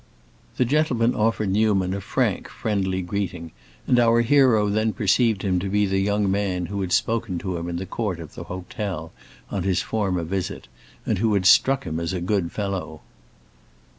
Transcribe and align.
The 0.57 0.65
gentleman 0.65 1.13
offered 1.13 1.51
Newman 1.51 1.93
a 1.93 2.01
frank, 2.01 2.49
friendly 2.49 3.03
greeting, 3.03 3.51
and 3.85 3.99
our 3.99 4.21
hero 4.21 4.67
then 4.67 4.93
perceived 4.93 5.43
him 5.43 5.59
to 5.59 5.69
be 5.69 5.85
the 5.85 5.99
young 5.99 6.31
man 6.31 6.65
who 6.65 6.81
had 6.81 6.91
spoken 6.91 7.37
to 7.37 7.55
him 7.55 7.69
in 7.69 7.75
the 7.75 7.85
court 7.85 8.19
of 8.19 8.33
the 8.33 8.45
hotel 8.45 9.11
on 9.51 9.61
his 9.61 9.83
former 9.83 10.23
visit 10.23 10.67
and 11.05 11.19
who 11.19 11.35
had 11.35 11.45
struck 11.45 11.83
him 11.83 11.99
as 11.99 12.13
a 12.13 12.19
good 12.19 12.51
fellow. 12.51 13.01